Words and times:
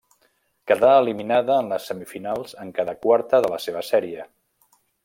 Quedà 0.71 0.93
eliminada 1.01 1.59
en 1.65 1.69
les 1.75 1.85
semifinals 1.91 2.57
en 2.65 2.73
quedar 2.81 2.99
quarta 3.07 3.45
de 3.47 3.57
la 3.57 3.63
seva 3.69 3.87
sèrie. 3.93 4.31